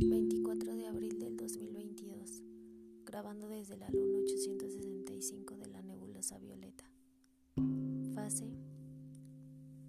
24 0.00 0.76
de 0.76 0.86
abril 0.86 1.18
del 1.18 1.36
2022, 1.36 2.44
grabando 3.04 3.48
desde 3.48 3.76
la 3.76 3.90
luna 3.90 4.18
865 4.18 5.56
de 5.56 5.66
la 5.66 5.82
nebulosa 5.82 6.38
violeta. 6.38 6.88
Fase 8.14 8.48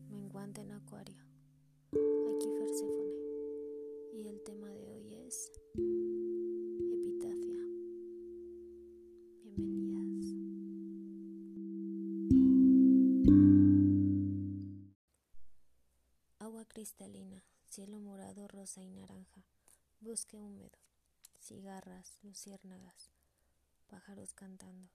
menguante 0.09 0.61
en 0.61 0.71
acuario. 0.71 1.21
Aquí 1.91 2.47
Perséfone. 2.57 3.13
Y 4.13 4.27
el 4.27 4.41
tema 4.41 4.73
de 4.73 4.87
hoy 4.87 5.13
es 5.13 5.51
epitafia. 6.91 7.59
Bienvenidas. 9.43 10.33
Agua 16.39 16.65
cristalina, 16.65 17.43
cielo 17.67 17.99
morado, 17.99 18.47
rosa 18.47 18.81
y 18.81 18.89
naranja 18.89 19.45
bosque 20.01 20.37
húmedo, 20.37 20.77
cigarras, 21.41 22.19
luciérnagas, 22.23 23.11
pájaros 23.89 24.33
cantando. 24.33 24.89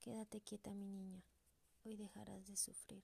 Quédate 0.00 0.42
quieta, 0.42 0.74
mi 0.74 0.86
niña, 0.86 1.24
hoy 1.84 1.96
dejarás 1.96 2.46
de 2.46 2.56
sufrir. 2.56 3.02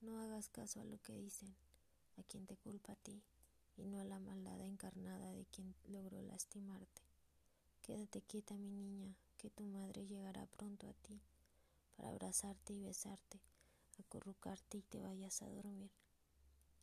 No 0.00 0.20
hagas 0.20 0.48
caso 0.48 0.80
a 0.80 0.84
lo 0.84 1.00
que 1.02 1.16
dicen, 1.16 1.54
a 2.16 2.24
quien 2.24 2.46
te 2.46 2.56
culpa 2.56 2.94
a 2.94 2.96
ti 2.96 3.22
y 3.76 3.86
no 3.86 4.00
a 4.00 4.04
la 4.04 4.18
maldad 4.18 4.60
encarnada 4.60 5.32
de 5.32 5.46
quien 5.46 5.76
logró 5.86 6.20
lastimarte. 6.22 7.02
Quédate 7.82 8.20
quieta, 8.22 8.58
mi 8.58 8.72
niña, 8.72 9.14
que 9.36 9.50
tu 9.50 9.66
madre 9.66 10.04
llegará 10.04 10.46
pronto 10.46 10.88
a 10.88 10.94
ti 10.94 11.20
para 11.96 12.08
abrazarte 12.08 12.72
y 12.72 12.80
besarte, 12.80 13.40
acurrucarte 14.00 14.78
y 14.78 14.82
te 14.82 15.00
vayas 15.00 15.42
a 15.42 15.48
dormir. 15.48 15.92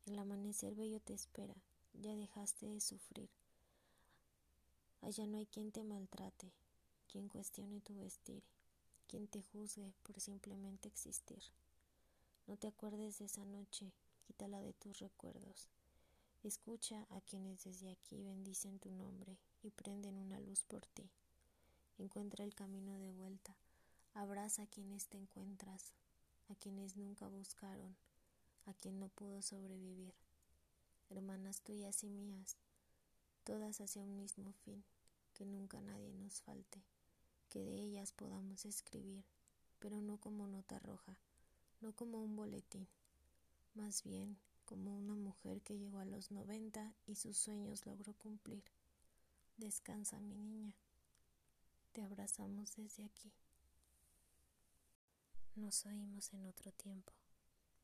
El 0.06 0.18
amanecer 0.20 0.74
bello 0.74 1.02
te 1.02 1.14
espera, 1.14 1.56
ya 2.02 2.16
dejaste 2.16 2.68
de 2.68 2.82
sufrir. 2.82 3.30
Allá 5.02 5.26
no 5.28 5.38
hay 5.38 5.46
quien 5.46 5.72
te 5.72 5.84
maltrate, 5.84 6.52
quien 7.08 7.30
cuestione 7.30 7.82
tu 7.82 7.96
vestir, 7.96 8.44
quien 9.08 9.28
te 9.28 9.42
juzgue 9.42 9.94
por 10.04 10.20
simplemente 10.20 10.88
existir. 10.88 11.44
No 12.48 12.58
te 12.58 12.68
acuerdes 12.68 13.20
de 13.20 13.26
esa 13.26 13.46
noche, 13.46 13.94
quítala 14.26 14.62
de 14.62 14.74
tus 14.74 15.00
recuerdos. 15.00 15.70
Escucha 16.44 17.08
a 17.10 17.22
quienes 17.22 17.64
desde 17.64 17.90
aquí 17.90 18.24
bendicen 18.24 18.80
tu 18.80 18.92
nombre 18.92 19.40
y 19.64 19.72
prenden 19.72 20.18
una 20.18 20.40
luz 20.40 20.64
por 20.64 20.86
ti. 20.86 21.10
Encuentra 21.98 22.44
el 22.44 22.54
camino 22.54 23.00
de 23.00 23.12
vuelta. 23.12 23.56
Abraza 24.14 24.64
a 24.64 24.68
quienes 24.68 25.08
te 25.08 25.18
encuentras, 25.18 25.94
a 26.50 26.56
quienes 26.56 26.98
nunca 26.98 27.28
buscaron, 27.28 27.96
a 28.66 28.74
quien 28.74 29.00
no 29.00 29.10
pudo 29.10 29.42
sobrevivir. 29.42 30.14
Hermanas 31.10 31.62
tuyas 31.62 32.04
y 32.04 32.10
mías, 32.10 32.58
todas 33.44 33.80
hacia 33.82 34.04
un 34.04 34.18
mismo 34.18 34.54
fin, 34.64 34.84
que 35.34 35.46
nunca 35.46 35.82
nadie 35.82 36.14
nos 36.14 36.42
falte, 36.42 36.84
que 37.50 37.64
de 37.64 37.76
ellas 37.76 38.12
podamos 38.12 38.66
escribir, 38.66 39.24
pero 39.80 40.02
no 40.02 40.18
como 40.18 40.48
nota 40.48 40.80
roja, 40.80 41.18
no 41.82 41.94
como 41.94 42.24
un 42.24 42.36
boletín, 42.36 42.88
más 43.76 44.04
bien 44.04 44.38
como 44.66 44.98
una 44.98 45.16
mujer 45.16 45.62
que 45.62 45.78
llegó 45.78 46.00
a 46.00 46.06
los 46.06 46.32
noventa 46.32 46.96
y 47.06 47.16
sus 47.16 47.38
sueños 47.38 47.86
logró 47.86 48.14
cumplir. 48.14 48.64
Descansa, 49.58 50.20
mi 50.20 50.36
niña. 50.36 50.74
Te 51.94 52.02
abrazamos 52.02 52.76
desde 52.76 53.06
aquí. 53.06 53.32
Nos 55.56 55.86
oímos 55.86 56.34
en 56.34 56.46
otro 56.48 56.72
tiempo. 56.72 57.14